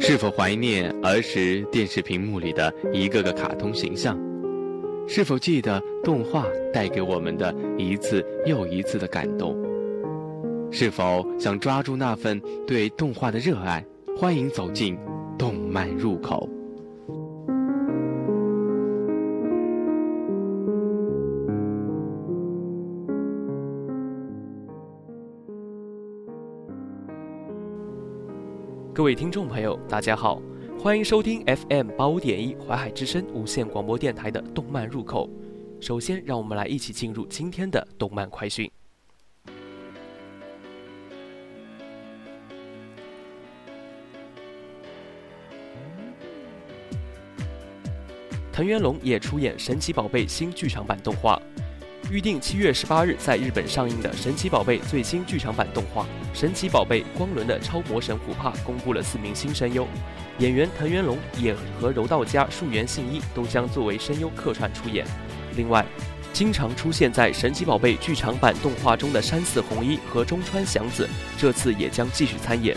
[0.00, 4.16] 是否怀念儿时电视屏幕里的一个个卡通形象？
[5.06, 9.56] 是否记得动画带给我们的一次又一次的感动？
[10.70, 13.84] 是否想抓住那份对动画的热爱？
[14.16, 14.98] 欢迎走进
[15.38, 16.48] 动漫入口。
[29.04, 30.40] 各位听众朋友，大家好，
[30.80, 35.28] 欢迎收听 FM 八五点一淮海之声无线广播电台的动漫入口。
[35.78, 38.66] 首先，让我们来一起进入今天的动漫快讯。
[48.50, 51.38] 藤原龙也出演《神奇宝贝》新剧场版动画。
[52.14, 59.84] 预定七月十八日在日本上映的《神奇宝贝》最新剧场版动画《神奇宝贝光轮的超魔神琥珀》公布了四名新声优，
[60.38, 65.04] 演员藤原龙也和柔道家树原信一都将作为声优客串出演。
[65.56, 65.84] 另外，
[66.32, 72.76] 经常出现在《神奇宝贝》剧场版动画中的山寺弘一和中川祥子，这次也将继续参演。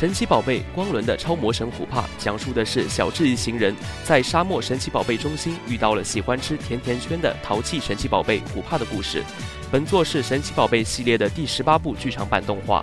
[0.00, 9.22] 神奇宝贝光轮的超魔神琥珀讲述的是小智一行人在沙漠神奇宝贝中心遇到了喜欢吃甜甜圈的淘气神奇宝贝琥珀的故事。
[9.70, 12.82] 本作是神奇宝贝系列的第十八部剧场版动画，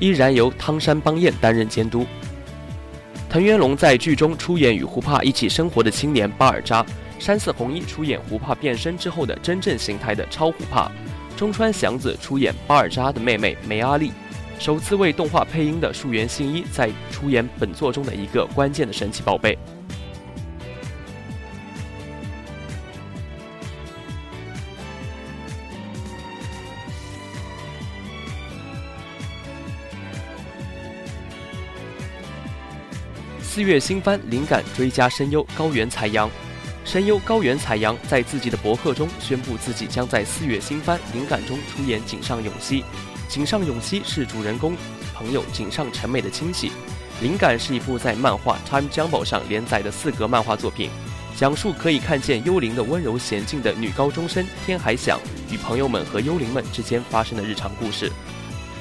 [0.00, 2.06] 依然由汤山邦彦担任监督。
[3.28, 6.82] 藤原龙在剧中出演与胡帕一起生活的青年巴尔扎，
[7.18, 10.90] 山寺弘一出演胡帕变身之后的真正形态的超胡帕，
[11.36, 14.10] 中川祥子出演巴尔扎的妹妹梅阿丽。
[14.62, 19.58] 首次为动画配音的树原信一在出演本作中的一个关键的神奇宝贝。
[33.42, 36.30] 四月新番灵感追加声优高原彩阳，
[36.84, 42.84] 声优高原彩阳在自己的博客中宣布自己将在四月新番灵感中出演井上永熙。
[43.32, 44.76] 井上永熙是主人公
[45.14, 46.70] 朋友井上成美的亲戚。
[47.22, 50.90] 灵感是一部在漫画《Time Jump》上连载的四格漫画作品，
[51.34, 55.18] 讲述可以看见幽灵的温柔娴静的女高中生天海响
[55.50, 58.12] 与朋友们和幽灵们之间发生的日常故事。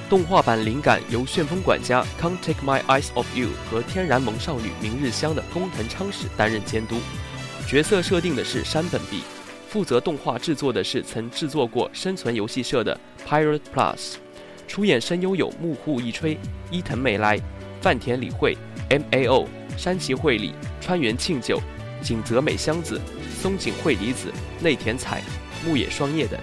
[0.09, 6.97] 动画版灵感由旋风管家 Can't Take My Eyes Off You 和天然萌少女明日香的工藤昌史担任监督。
[7.65, 9.21] 角色设定的是山本碧，
[9.69, 14.15] 负责动画制作的是曾制作过生存游戏社的 Pirate Plus。
[14.71, 16.37] 出演声优有木户一吹、
[16.71, 17.37] 伊藤美来、
[17.81, 19.45] 饭田理惠、M A O、
[19.75, 21.59] 山崎惠里、川原庆久、
[22.01, 22.97] 井泽美香子、
[23.41, 24.31] 松井惠里子、
[24.61, 25.21] 内田彩、
[25.65, 26.39] 木野双叶等。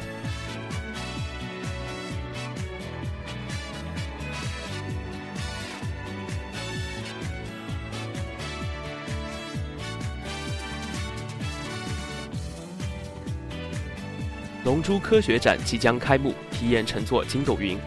[14.66, 17.78] 龙珠科学展即将开幕，体验乘坐筋斗云。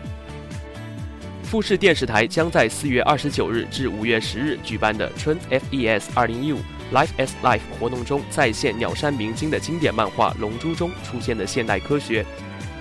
[1.51, 6.59] 富士电视台将在四月二十九日至五月十日举办的春 FES 二零一五
[6.93, 12.25] Life as Life 活动中，再现鸟山明经的经典漫画《龙珠》中出现的现代科学，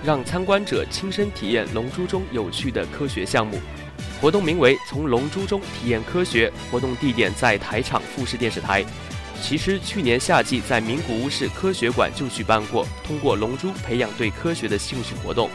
[0.05, 3.59] 让参观者亲身体验《龙珠》中有趣的科学项目。
[4.21, 8.85] 活动名为“从龙珠中体验科学”，活动地点在台场富士电视台。
[9.41, 15.49] 其实去年夏季在名古屋市科学馆就举办过通过龙珠培养对科学的兴趣活动。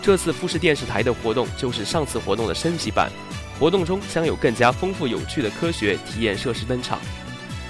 [0.00, 3.10] 这次富士电视台的活动就是上次活动的升级版，
[3.58, 6.98] 活动中将有更加丰富有趣的科学体验设施登场。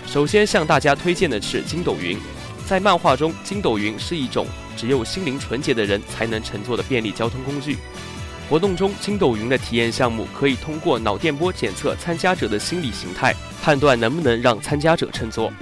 [0.06, 2.18] 首先向大家推荐的是筋斗云，
[2.66, 4.46] 在漫画中，筋斗云是一种
[4.76, 7.76] 只有心灵纯洁的人才能乘坐的便利交通工具。
[8.48, 15.52] 活动中，筋斗云的体验项目可以通过脑电波检测参加者的心理形态，判断能不能让参加者乘坐。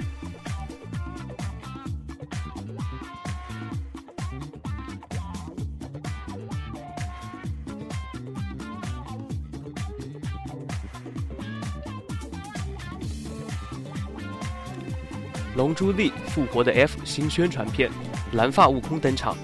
[15.57, 17.89] 龙珠力复活的 F 新宣传片，
[18.33, 19.35] 蓝发悟空登场。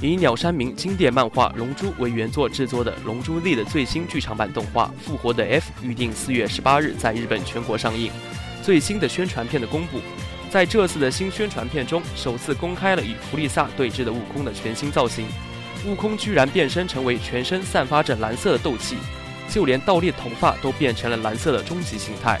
[0.00, 8.10] 以鸟山明经典漫画《龙珠》为原作制作的《龙珠力》的最新剧场版动画《复活的 F》预定四月十八日在日本全国上映。
[8.62, 10.00] 最新的宣传片的公布，
[10.50, 15.26] 在这次的新宣传片中，首次公开了与弗利萨对峙的悟空的全新造型。
[15.86, 18.96] 悟空居然变身成为全身散发着蓝色的斗气，
[19.50, 22.40] 就连倒立头发都变成了蓝色的终极形态。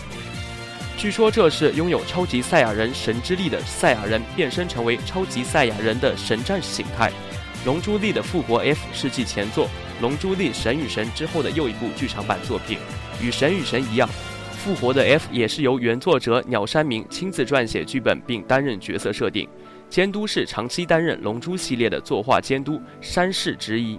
[1.02, 7.10] 据说这是拥有超级赛亚人神之力的赛亚人变身成为超级赛亚人的神战士形态。
[7.66, 9.66] 《龙珠力》的复活 F 是继前作
[10.00, 12.78] 《龙珠力神与神》之后的又一部剧场版作品。
[13.20, 14.08] 与《神与神》一样，
[14.52, 19.48] 复活的 F 也是由原作者鸟山明亲自撰写剧本并担任角色设定，
[19.90, 23.98] 监督是长期担任《龙珠》系列的作画监督山市直一。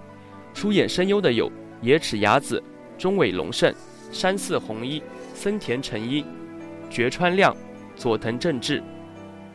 [0.54, 1.52] 出演声优的有
[1.82, 2.64] 野齿雅子、
[2.96, 3.70] 中尾龙胜、
[4.10, 5.02] 山寺弘一、
[5.34, 6.24] 森田诚一。
[6.90, 7.54] 绝川亮、
[7.96, 8.82] 佐藤正治、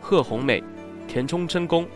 [0.01, 0.63] 贺红美、
[1.07, 1.87] 田中真弓、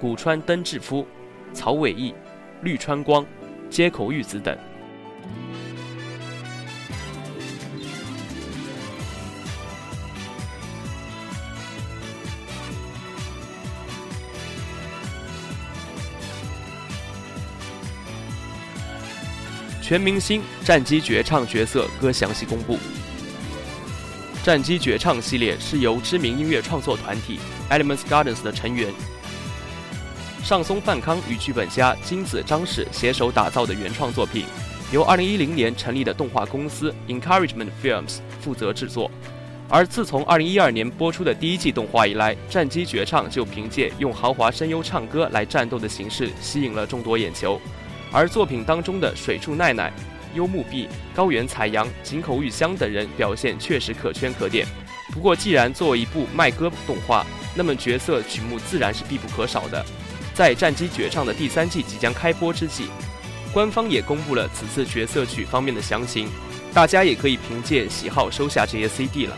[0.00, 1.06] 古川登志夫、
[1.54, 2.14] 曹伟毅、
[2.62, 3.24] 绿川光、
[3.70, 4.56] 街口玉子等。
[19.80, 22.78] 全明星战机绝唱角色歌详细公布。
[24.42, 27.38] 战机绝唱系列是由知名音乐创作团体
[27.70, 28.92] Elements Gardens 的成员
[30.42, 34.44] 上松范康与剧本家金子张史携手打造的原创作品，
[34.92, 39.08] 由2010年成立的动画公司 Encouragement Films 负责制作。
[39.68, 47.60] 而自从2012年播出的第一季动画以来，战机绝唱就凭借用豪华声优唱歌来战斗的形式吸引了众多眼球。
[48.10, 49.92] 而作品当中的水柱奈奈。
[50.34, 54.66] 幽木碧、高原彩阳、井口玉香等人表现确实可圈可点。
[55.12, 59.84] 不过，既然作为一部卖歌动画，那么角色曲目自然是必不可少的。
[60.32, 62.86] 在《战机绝唱》的第三季即将开播之际，
[63.52, 66.28] 官方也公布了此次角色曲方面的详情，
[66.72, 69.36] 大家也可以凭借喜好收下这些 CD 了。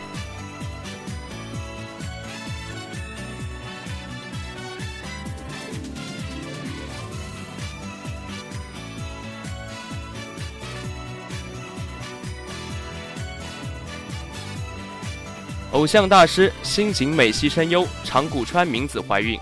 [15.75, 19.37] 偶像大师新井美希声优长谷川明子怀孕，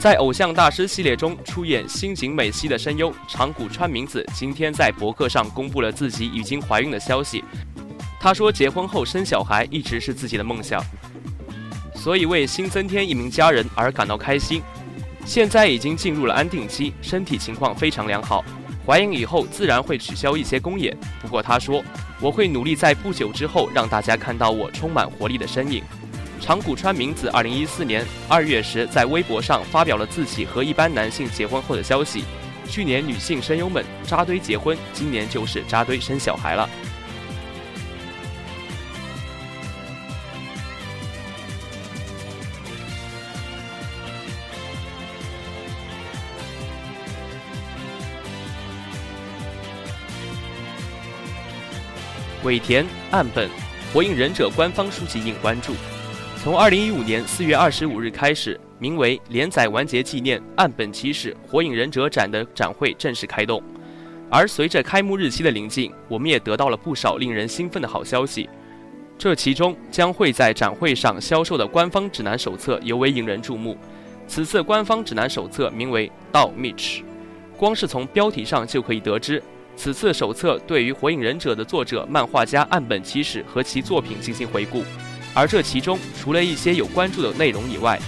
[0.00, 7.44] 在偶像大师系列中出演新井美希的声优长谷川明子今天在博客上公布了自己已经怀孕的消息。
[8.18, 10.84] 她说，结婚后生小孩一直是自己的梦想，
[11.94, 14.60] 所以为新增添一名家人而感到开心。
[15.24, 18.44] 现在已经进入了安定期，身体情况非常良好。
[18.90, 21.80] 怀孕以后自然会取消一些公演，不过他说。
[22.20, 25.80] 我会努力在不久之后让大家看到我充满活力的身影。
[26.40, 32.24] 长谷川明子二零一四年二月时在微博上发表了自己和一般男性结婚后的消息。
[32.66, 36.68] 去年女性声优们扎堆结婚，今年就是扎堆生小孩了。
[52.42, 53.50] 尾田岸本，
[53.92, 55.74] 火影忍者官方书籍应关注。
[56.42, 63.62] 从二零一五年四月二十五日开始，名为“连载完结纪念岸本启始火影忍者展”的展会正式开动。
[64.30, 68.48] 而随着开幕日期的临近，我们也得到了不少令人兴奋的好消息。
[69.18, 73.76] 这其中将会在展会上销售的官方指南手册尤为引人注目。
[74.26, 77.00] 此次官方指南手册名为《道 Mitch》，
[77.58, 79.42] 光是从标题上就可以得知。
[79.76, 84.84] 此次手册对于《火影忍者》的作者漫画家岸本齐史和其作品进行回顾，
[85.32, 87.98] 而这其中除了一些有关注的内容以外，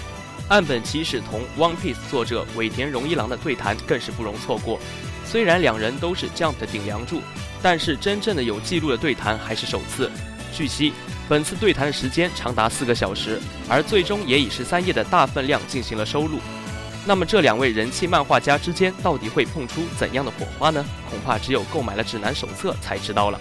[0.49, 4.79] 岸本齐史同《One Piece》作者尾田荣一郎的对谈更是不容错过。
[5.25, 7.23] 虽然两人都是 Jump 的顶梁柱，
[7.63, 10.11] 但是真正的有记录的对谈还是首次。
[10.53, 10.93] 据悉，
[11.27, 16.39] 本次对谈的时间长达四个小时，而最终也以十三页的大分量进行了收录。
[17.05, 20.85] 那么这两位人气漫画家之间到底会碰出怎样的火花呢？
[21.11, 23.41] 恐怕只有购买了指南手册才知道了。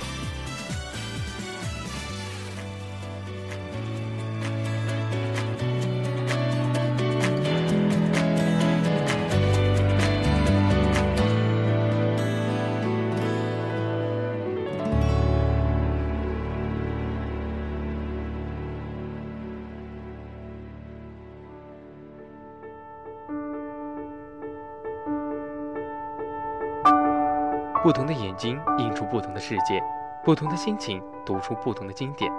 [27.91, 29.83] 不同的眼睛映出不同的世界，
[30.23, 32.31] 不同的心情读出不同的经典。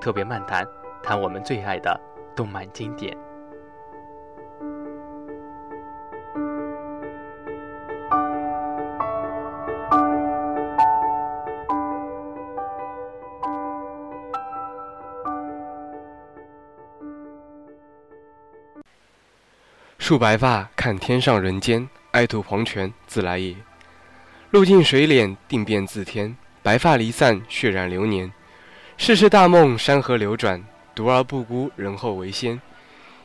[0.00, 0.66] 特别漫谈，
[1.02, 2.00] 谈我们最爱的
[2.34, 3.14] 动漫经典。
[19.98, 23.54] 束白发看天上人间，爱吐黄泉自来也。
[24.50, 26.36] 路尽水脸，定变自天。
[26.62, 28.32] 白发离散，血染流年。
[28.96, 30.62] 世事大梦，山河流转。
[30.94, 32.60] 独而不孤，人后为先。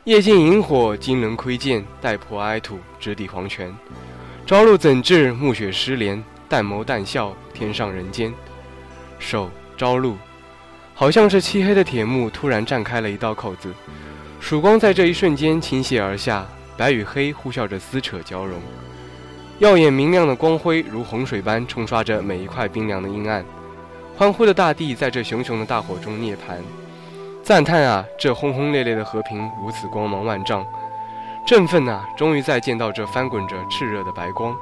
[0.03, 3.73] 夜尽萤火，金轮窥见，待破哀土，直抵黄泉。
[4.47, 5.31] 朝露怎至？
[5.31, 6.21] 暮雪失联。
[6.49, 8.33] 淡眸淡笑，天上人间。
[9.19, 10.17] 手朝露，
[10.95, 13.71] 好像是漆黑的铁幕突然绽开了一道口子，
[14.39, 18.59] 曙光在这一瞬间倾泻而下，白与黑呼啸着撕扯交融，
[19.61, 23.45] 耀眼明亮的光辉如洪水般冲刷着每一块冰凉的阴暗。
[24.17, 26.57] 欢呼的大地在这熊熊的大火中涅槃，
[27.43, 30.65] 赞叹啊，这轰轰烈烈的和平如此光芒万丈，
[31.45, 34.55] 振奋啊，终于再见到这翻滚着炽热的白光。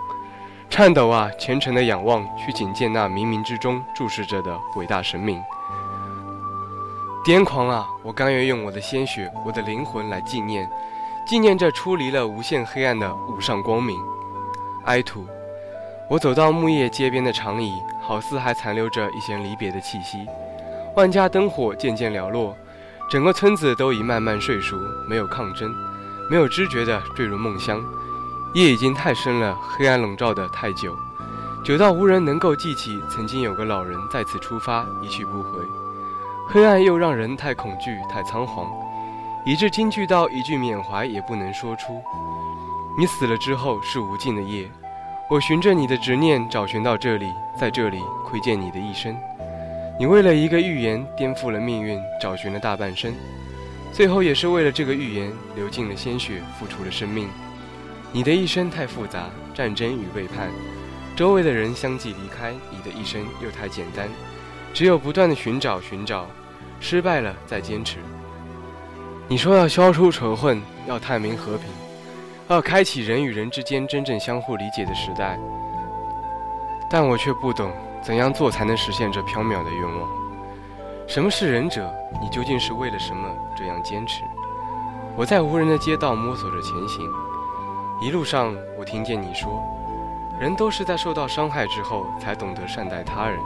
[0.69, 1.31] 颤抖啊！
[1.39, 5.41] 虔诚的仰望，去警戒那冥冥之中注视着的伟大神明。
[7.23, 7.87] 癫狂啊！
[8.03, 10.69] 我甘愿用我的鲜血、我的灵魂来纪念，
[11.25, 13.97] 纪念这出离了无限黑暗的无上光明。
[14.85, 15.25] 哀土，
[16.09, 20.25] 我走到木叶街边的长椅，好似还残留着一些离别的气息。
[20.95, 22.55] 万家灯火渐渐寥落，
[23.09, 25.73] 整个村子都已慢慢睡熟，没有抗争，
[26.29, 27.83] 没有知觉地坠入梦乡。
[28.55, 30.97] 夜已经太深了，黑暗笼罩的太久，
[31.63, 35.59] 久到无人能够记起曾经有个老人在此出发，一去不回。
[36.51, 38.67] 黑暗又让人太恐惧、太仓皇，
[39.45, 42.01] 以致惊惧到一句缅怀也不能说出。
[42.99, 44.69] 你死了之后是无尽的夜，
[45.29, 47.27] 我循着你的执念找寻到这里，
[47.57, 49.15] 在这里窥见你的一生。
[49.97, 53.13] 你为了一个预言颠覆了命运，找寻了大半生，
[53.93, 57.29] 最后也是为了这个预言流尽了鲜血，付出了生命。
[58.11, 60.49] 你的一生太复杂，战争与背叛，
[61.15, 64.09] 周围的人相继离开，你的一生又太简单，
[64.73, 66.27] 只有不断的寻找，寻找，
[66.81, 67.99] 失败了再坚持。
[69.29, 71.65] 你说要消除仇恨，要探明和平，
[72.49, 75.37] 要开启人与人之间真正相互理解的时代，
[76.89, 80.09] 但我却不懂怎样做才能实现这缥缈的愿望。
[81.07, 81.93] 什么是仁者？
[82.19, 84.23] 你究竟是为了什么这样坚持？
[85.15, 87.07] 我在无人的街道摸索着前行。
[88.01, 89.63] 一路上，我听见你说，
[90.41, 93.39] 人都是在受到伤害之后才懂得善待他人。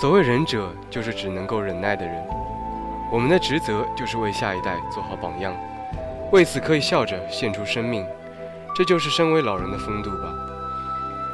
[0.00, 2.26] 所谓仁者，就是只能够忍耐的人。
[3.12, 5.52] 我们的职责就是为下一代做好榜样，
[6.30, 8.06] 为此可以笑着献出生命，
[8.74, 10.32] 这就是身为老人的风度吧。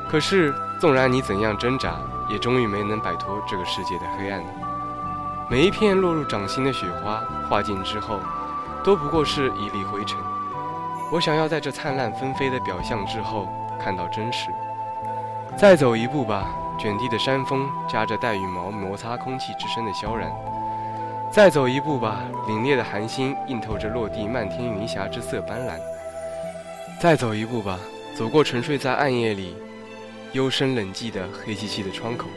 [0.09, 1.97] 可是，纵然你怎样挣扎，
[2.29, 4.41] 也终于没能摆脱这个世界的黑暗。
[5.51, 8.21] 每一片落入掌心的雪花化尽之后，
[8.85, 10.17] 都不过是一粒灰尘。
[11.11, 13.49] 我想要在这灿烂纷飞的表象之后
[13.81, 14.49] 看到真实。
[15.57, 16.47] 再走一步吧，
[16.79, 20.31] 卷地的山峰夹着带羽毛摩擦空气之声的萧然。
[21.35, 25.81] 再走一步吧，凛冽的寒星映透着落地漫天云霞之色斑斓。
[27.01, 27.77] 再走一步吧，
[28.17, 29.57] 走过沉睡在暗夜里
[30.33, 32.29] 幽深冷寂的黑漆漆的窗口。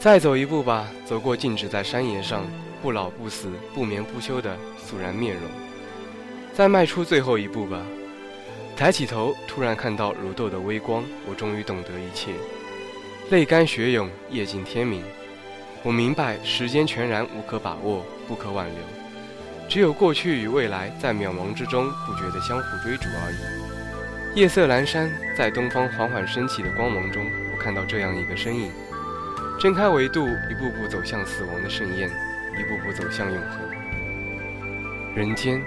[0.00, 2.42] 再走一步吧，走过静止在山岩上
[2.82, 5.44] 不老不死不眠不休的肃然面容。
[6.52, 7.80] 再迈出最后一步吧，
[8.76, 12.32] 抬起头，突然看到如豆的微光，我终于懂得一切。
[13.30, 15.04] 泪干血涌，夜尽天明，
[15.86, 18.76] 我明白时间全然无可把握，不可挽留，
[19.68, 24.40] 只有过去与未来在渺茫之中不觉地相互追逐而已。
[24.40, 28.72] 夜色阑珊，在东方缓缓升起的光芒中，我看到这样一个身影，
[29.60, 32.10] 睁开维度，一步步走向死亡的盛宴，
[32.58, 33.60] 一步步走向永恒。
[35.14, 35.62] 人间。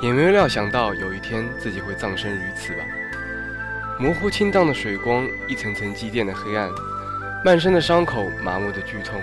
[0.00, 2.84] 也没有料想到有一天自己会葬身于此吧。
[3.98, 6.70] 模糊清荡的水光，一层层积淀的黑暗，
[7.42, 9.18] 漫身的伤口，麻木的剧痛。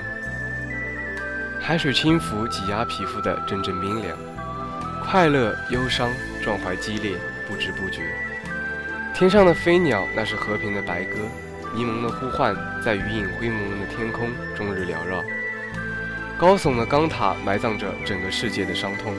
[1.59, 4.17] 海水轻拂，挤压皮肤的阵阵冰凉。
[5.03, 6.09] 快乐、忧伤、
[6.43, 7.15] 壮怀激烈，
[7.47, 8.01] 不知不觉。
[9.13, 11.15] 天上的飞鸟，那是和平的白鸽，
[11.75, 15.23] 迷蒙的呼唤，在余影灰蒙蒙的天空终日缭绕。
[16.39, 19.13] 高耸的钢塔，埋葬着整个世界的伤痛。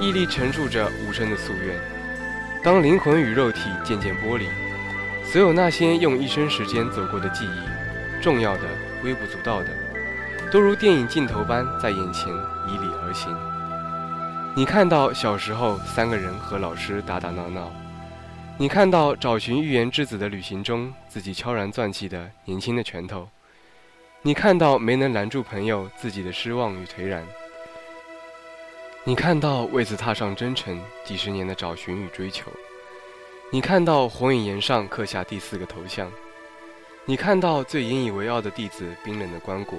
[0.00, 1.78] 屹立陈述着无声的夙愿。
[2.64, 4.48] 当灵魂与肉体渐渐剥离，
[5.24, 7.75] 所有那些用一生时间走过的记忆，
[8.26, 8.62] 重要的、
[9.04, 9.68] 微不足道的，
[10.50, 12.26] 都如电影镜头般在眼前
[12.66, 13.32] 以礼而行。
[14.56, 17.70] 你看到小时候三个人和老师打打闹闹，
[18.58, 23.28] 你看到找寻预言之子的旅行中自己悄然攥起的年轻的拳头，
[24.22, 27.24] 你看到没能拦住朋友自己的失望与颓然。
[29.04, 32.50] 你看到为此踏上征程几十年的找寻与追求，
[33.52, 36.10] 你看到火影岩上刻下第四个头像，
[37.08, 39.76] 你看到最引以为傲的弟子冰冷的棺椁，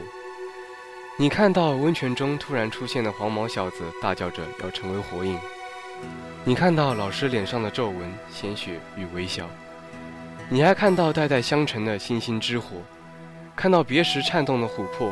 [1.18, 5.38] 你看到温泉中突然出现的黄毛小子大叫着要成为火影，
[6.46, 9.46] 你看到老师脸上的皱纹、鲜血与微笑，
[10.48, 12.78] 你还看到代代相承的星星之火，
[13.58, 15.12] 看到别时颤动的琥珀。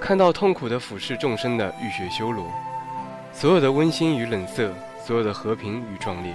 [0.00, 2.46] 看到痛苦的俯视众生的浴血修罗，
[3.32, 4.72] 所有的温馨与冷色，
[5.04, 6.32] 所有的和平与壮烈，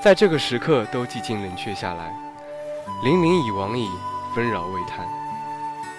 [0.00, 2.14] 在这个时刻都寂静冷却下来。
[3.02, 3.88] 零零已亡矣，
[4.34, 5.06] 纷扰未叹，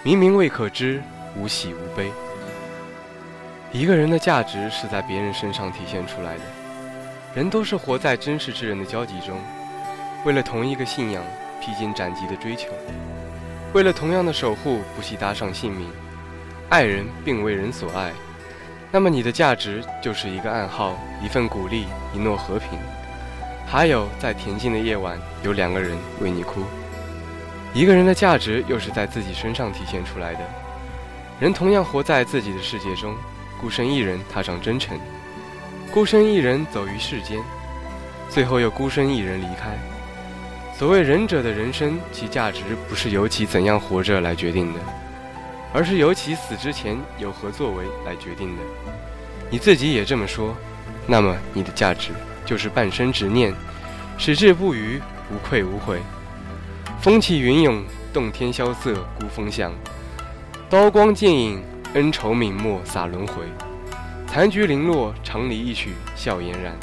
[0.02, 1.00] 明明未可知，
[1.36, 2.10] 无喜无悲。
[3.70, 6.40] 一个人的价值是在别人身上体现出来的。
[7.32, 9.38] 人都是活在真实之人的交集中，
[10.24, 11.22] 为了同一个信仰，
[11.60, 12.70] 披荆斩棘的追求，
[13.72, 15.88] 为了同样的守护，不惜搭上性命。
[16.70, 18.10] 爱人并为人所爱，
[18.90, 22.70] 那么你的价值就是一个暗号，一份鼓励，一诺和平。
[23.64, 26.62] 还有，在恬静的夜晚，有两个人为你哭。
[27.74, 30.40] 一个人的价值又是在自己身上体现出来的。
[31.40, 33.16] 人同样活在自己的世界中，
[33.60, 34.96] 孤身一人踏上征程，
[35.90, 37.42] 孤身一人走于世间，
[38.30, 39.76] 最后又孤身一人离开。
[40.78, 44.80] 所谓仁者的人生，其价值不是由其怎样活着来决定的。
[45.72, 48.62] 而是由其死之前有何作为来决定的。
[49.50, 50.54] 你自己也这么说，
[51.08, 52.12] 那么你的价值
[52.46, 53.52] 就是半生执念，
[54.16, 55.02] 矢志不渝，
[55.32, 56.00] 无愧无悔。
[57.04, 57.84] 风起云涌，
[58.14, 59.70] 洞天萧瑟，孤峰相；
[60.70, 63.44] 刀光剑影，恩仇泯没，洒轮回。
[64.26, 66.74] 残菊零落，长离一曲，笑嫣然。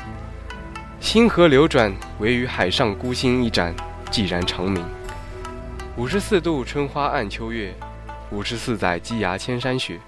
[1.00, 3.74] 星河流转，唯余海上孤星一盏，
[4.12, 4.86] 寂然长明。
[5.98, 7.74] 五十四度春花暗秋月。
[8.30, 10.00] 五十四载积崖千山雪，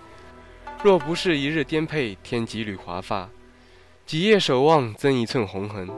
[0.84, 3.28] 若不是一日颠沛添几缕华发，
[4.06, 5.90] 几夜守望增一寸红痕。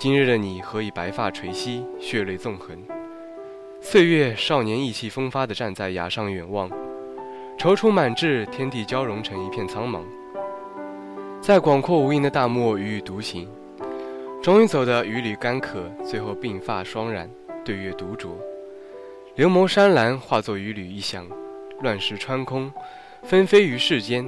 [0.00, 2.95] 今日的你何以白发垂膝，血泪纵横？
[3.88, 6.68] 岁月少年意气风发地站在崖上远望，
[7.56, 10.00] 踌躇满志，天地交融成一片苍茫。
[11.40, 13.48] 在广阔无垠的大漠踽踽独行，
[14.42, 17.30] 终于走得雨里干渴，最后鬓发霜染，
[17.64, 18.30] 对月独酌，
[19.36, 21.24] 流眸山岚化作雨缕一响。
[21.80, 22.72] 乱石穿空，
[23.22, 24.26] 纷飞于世间。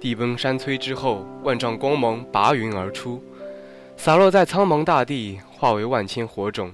[0.00, 3.22] 地崩山摧之后，万丈光芒拔云而出，
[3.98, 6.72] 洒落在苍茫大地，化为万千火种。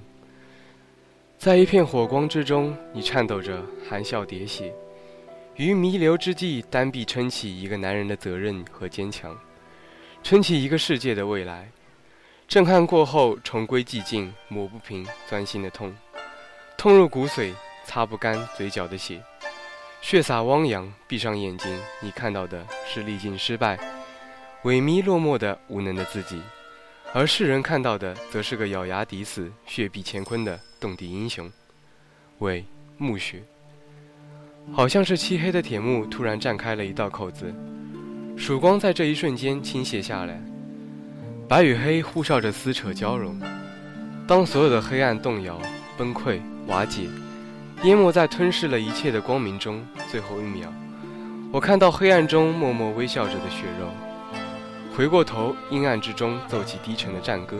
[1.37, 4.73] 在一片火光之中，你颤抖着，含笑喋血。
[5.55, 9.37] 于弥留之际，单臂撑起一个男人的责任和坚强，
[10.23, 11.69] 撑起一个世界的未来。
[12.47, 15.95] 震撼过后，重归寂静，抹不平钻心的痛，
[16.75, 17.53] 痛入骨髓，
[17.85, 19.21] 擦不干嘴角的血。
[20.01, 23.77] 血洒汪洋，闭上眼睛，你看到的是历尽失败、
[24.63, 26.37] 萎靡落寞的无能的自己；
[27.17, 31.51] 而世人看到的，则是个咬牙抵死、血碧乾坤的动地英雄。
[32.37, 32.63] 喂，
[32.95, 33.41] 暮雪，
[34.71, 37.51] 好像是漆黑的铁幕突然绽开了一道口子，
[38.37, 40.39] 曙光在这一瞬间倾泻下来，
[41.49, 43.41] 白与黑呼啸着撕扯交融。
[44.27, 45.59] 当所有的黑暗动摇、
[45.97, 47.07] 崩溃、瓦解。
[47.81, 50.71] 淹没在吞噬了一切的光明中，最后一秒，
[51.51, 53.89] 我看到黑暗中默默微笑着的血肉。
[54.97, 57.55] 回过头，阴暗之中奏起低沉的战歌。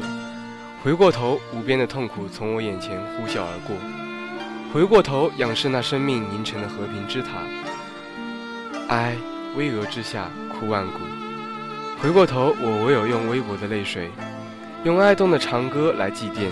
[0.83, 3.77] 回过头，无边的痛苦从我眼前呼啸而过。
[4.73, 7.29] 回过头，仰视那生命凝成的和平之塔。
[8.87, 9.15] 哀，
[9.55, 10.97] 巍峨之下，哭万古。
[12.01, 14.09] 回过头，我唯有用微薄的泪水，
[14.83, 16.49] 用哀动的长歌来祭奠。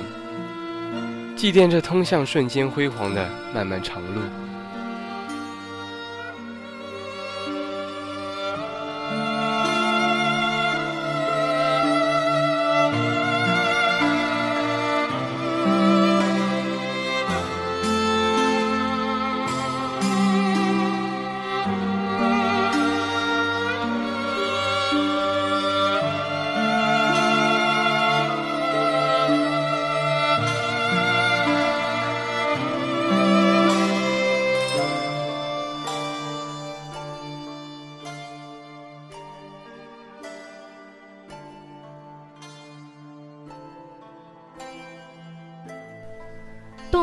[1.36, 4.21] 祭奠这通向瞬间辉煌的漫漫长路。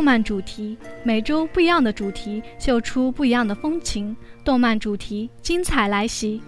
[0.02, 4.16] 动漫主题，每周不一样的主题，秀出不一样的风情。
[4.44, 6.42] 动漫主题，精彩来袭。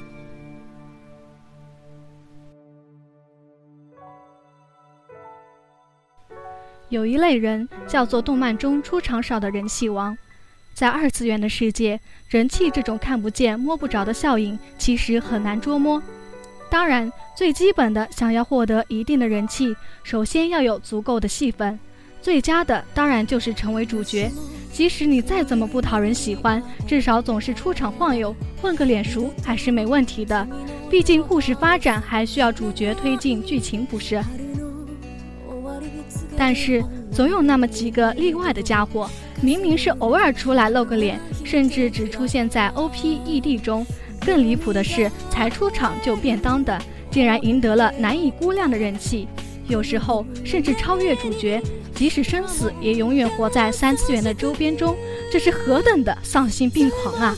[6.88, 10.18] 有一类人叫做动漫中出场少的人气王，
[10.74, 16.02] 在二次元的世界，人气这种看不见摸不着的效应，其实很难捉摸。
[16.68, 21.78] 当然，最基本的，想要获得一定的人气，首先要有足够的戏份。
[22.24, 24.30] 最佳的当然就是成为主角，
[24.72, 30.48] 即使你再怎么不讨人喜欢，至少总是出场晃悠，混个脸熟还是没问题的。
[30.88, 34.24] 毕竟故事发展还需要主角推进剧情，不是？
[36.34, 36.82] 但是
[37.12, 39.06] 总有那么几个例外的家伙，
[39.42, 43.84] 明明是偶尔出来露个脸，甚至只出现在 OP、ED 中。
[44.24, 49.28] 更离谱的是，才出场就便当的，竟然赢得了难以估量的人气，
[49.68, 51.60] 有时候甚至超越主角，
[51.94, 54.96] 即使生死也永远活在三次元的周边中，
[55.30, 57.36] 这是何等的丧心病狂啊！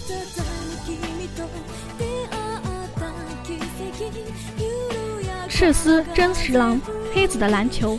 [5.48, 6.80] 赤司真十郎，
[7.12, 7.98] 黑子的篮球。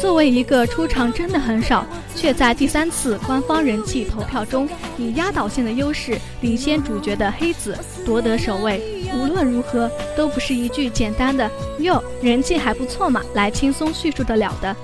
[0.00, 14.76] 作为一个出场真的很少，却在第三次官方人气投票中以压倒性的优势领先主角的黑子夺得首位，无论如何都不是一句简单的“哟，人气还不错嘛”来轻松叙述得了的。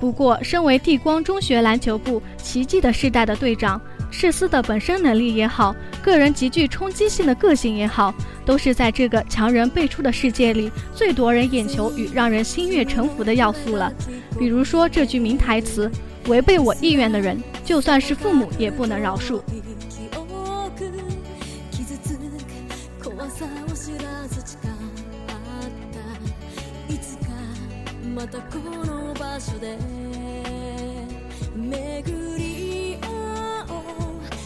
[0.00, 3.80] 不过，身为地光中学篮球部奇迹的世代的队长。
[4.10, 8.14] 赤司的本身能力也好，个人极具冲击性的个性也好，
[8.46, 13.92] 都是在这个强人辈出的世界里最夺人眼球与让人心悦诚服的要素了。
[14.38, 15.90] 比如说这句名台词
[16.26, 19.42] ：“违背我意愿的人，就算是父母也不能饶恕。”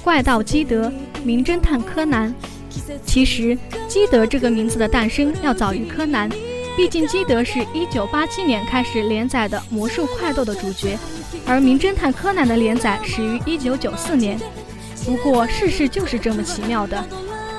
[0.02, 2.34] 怪盗基德，名侦探柯南。
[3.06, 6.28] 其实，基德这个名字的诞生要早于柯南，
[6.76, 10.98] 毕竟基德是一九八七年开始连载的《魔术快斗》的主角，
[11.46, 14.36] 而名侦探柯南的连载始于一九九四年。
[15.04, 17.04] 不过，世事就是这么奇妙的，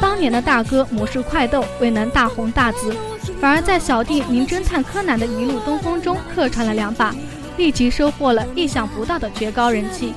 [0.01, 2.93] 当年的大哥《魔术快斗》未能大红大紫，
[3.39, 7.15] 反而在小弟名侦探柯南的一路东风中客串了两把，
[7.55, 10.13] 立即收获了意想不到的绝高人气。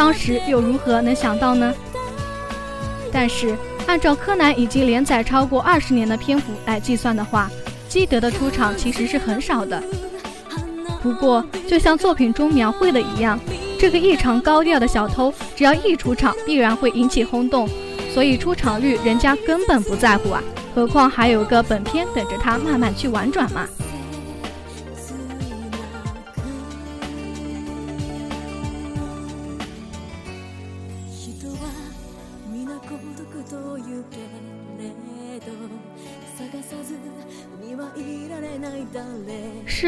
[0.00, 1.74] 当时又如何能想到呢？
[3.12, 3.54] 但是
[3.86, 7.50] 按照柯南已经连载超过二十年的篇幅来计算的话，
[7.86, 9.82] 基德的出场其实是很少的。
[11.02, 13.38] 不过，就像作品中描绘的一样，
[13.78, 17.68] 这个异常高调的小偷，只要一出场，必然会引起轰动，
[18.14, 20.42] 所以出场率人家根本不在乎啊！
[20.74, 23.68] 何况还有个本片等着他慢慢去玩转嘛。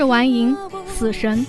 [0.03, 0.57] 试完赢，
[0.93, 1.47] 死神。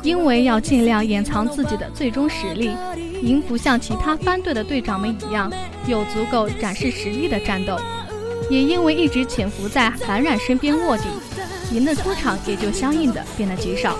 [0.00, 2.70] 因为要尽量掩藏自己的最终实力，
[3.20, 5.52] 赢不像其他番队的队长们一样
[5.88, 7.76] 有足够展示实力的战斗，
[8.48, 11.08] 也因为一直潜伏在蓝染身边卧底，
[11.72, 13.96] 赢的出场也就相应的变得极少。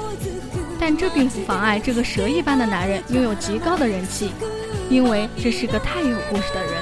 [0.79, 4.31] 但这并不妨碍这个蛇一般的男人拥有极高的人气，
[4.88, 6.75] 因为这是个太有故事的人。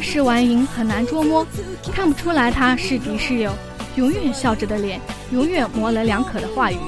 [0.00, 1.46] 试完赢很难捉摸，
[1.92, 3.52] 看不出来他是敌是友，
[4.00, 4.98] 永远笑着的脸，
[5.30, 6.78] 永远模棱两可的话语，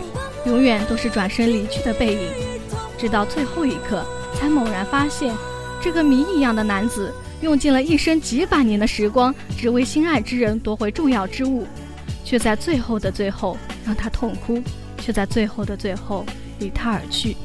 [0.46, 2.20] 永远都是转身离去的背影，
[2.96, 4.02] 直到最后一刻
[4.34, 5.34] 才猛然发现，
[5.78, 11.66] 这个谜一样的男子用尽了一生几百年的时光，只为心爱之人夺回重要之物，
[12.24, 14.62] 却在最后的最后让他痛哭，
[14.96, 16.24] 却在最后的最后
[16.60, 17.36] 离他而去。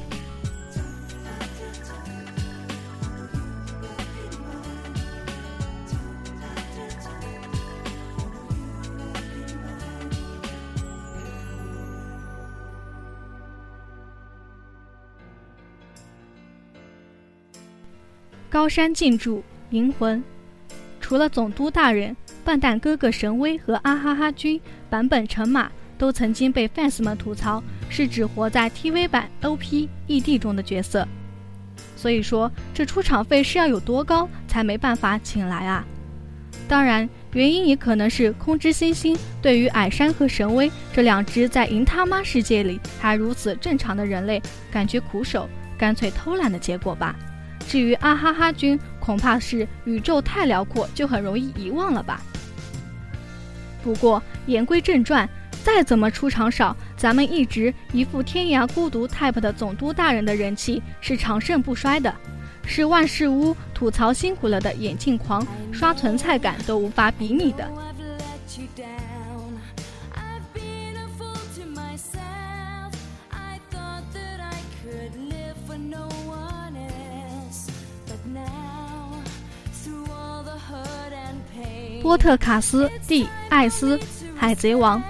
[18.50, 20.24] 高山静助银魂，
[21.02, 31.06] 除了总督大人、笨蛋哥哥神威和阿哈哈君版本成马都曾经被 fans 们吐槽是只活在 TV 版 OP ED 中的角色，
[31.98, 35.86] 所以说这出场费是要有多高才没办法请来啊？
[36.70, 47.14] 当然，原因也可能是空之星星对于矮山和神威这两只在银他妈世界里还如此正常的人类感觉苦手，干脆偷懒的结果吧。
[47.68, 52.22] 至于阿哈哈君，恐怕是宇宙太辽阔，就很容易遗忘了吧。
[53.84, 55.28] 不过言归正传，
[55.64, 62.14] 再怎么出场少，咱们一直一副天涯孤独 type 的总督大人的人气是长盛不衰的，
[62.66, 67.70] 是万事屋吐槽辛苦了的眼镜狂刷存在感都无法比拟的。
[82.08, 84.00] 波特卡斯蒂艾斯
[84.34, 85.04] 海贼王，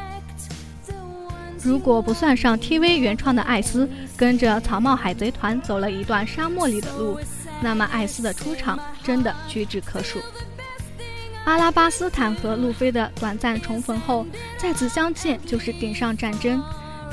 [1.61, 7.19] 如果不算上 TV 原创的艾斯跟着草帽海贼团走了一段沙漠里的路，
[7.61, 10.19] 那么艾斯的出场真的屈指可数。
[11.45, 14.25] 阿拉巴斯坦和路飞的短暂重逢后，
[14.57, 16.59] 再次相见就是顶上战争。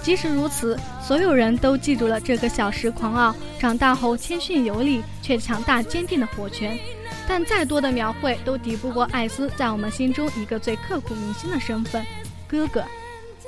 [0.03, 6.79] 即使如此，所有人都记住了这个小时狂傲、长大后谦逊有礼却强大坚定的火拳。
[7.27, 12.05] 但再多的描绘都抵不过艾斯在我们心中一个最刻骨铭心的身份——
[12.47, 12.81] 哥哥。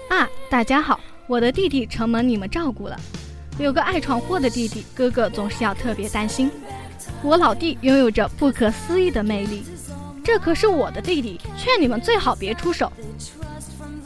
[0.08, 2.98] 啊，大家好，我的弟弟承蒙你们照顾了。
[3.58, 6.50] 有个爱闯祸的弟弟，哥哥总是要特别担心。
[7.22, 9.64] 我老弟拥有着不可思议的魅力，
[10.22, 12.92] 这可是我的弟弟，劝你们最好别出手。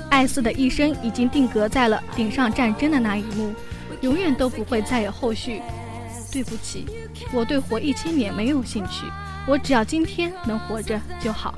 [0.09, 3.53] 艾斯的一生已经定格在了顶上战争的那一幕，
[4.01, 5.63] 永远都不会再有后续。
[6.33, 6.87] 对不起，
[7.33, 9.05] 我对活一千年没有兴趣。
[9.47, 11.55] 我只要今天能活着就好。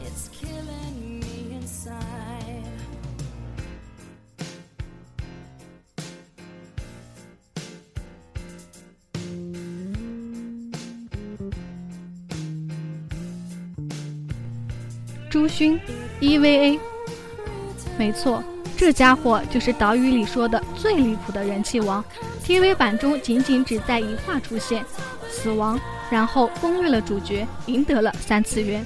[15.29, 15.81] 朱勋
[16.21, 16.79] ，EVA，
[17.99, 18.45] 没错，
[18.77, 22.05] 这家伙就是岛屿里说的最离谱的人气王。
[22.45, 24.85] TV 版中仅仅只在一话出现，
[25.31, 25.81] 死亡。
[26.13, 28.85] 然后攻略了主角，赢得了三次元。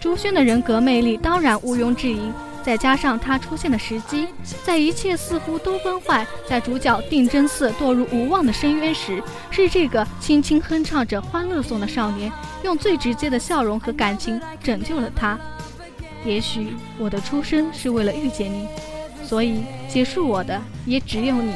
[0.00, 4.28] 朱轩的人格魅力当然毋庸置疑，再加上他出现的时机，
[4.64, 12.32] 在一切似乎都崩坏，在主角定真寺堕入无望的深渊时，是这个轻轻哼唱着欢乐颂的少年，
[12.64, 15.38] 用最直接的笑容和感情拯救了他。
[16.24, 18.66] 也许我的出生是为了遇见你，
[19.22, 21.52] 所以结束我的也只有你。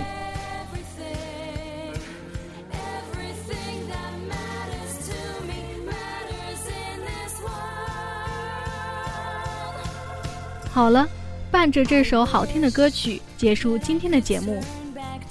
[10.81, 11.07] 好了，
[11.51, 14.63] 伴着这首好听的歌曲，结束今天的节目。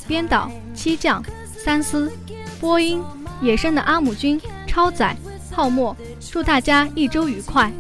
[0.08, 2.12] 编导七将三思，
[2.60, 3.02] 播音
[3.42, 5.18] 野生的阿姆君超仔
[5.50, 7.72] 泡沫，祝大家一周愉快。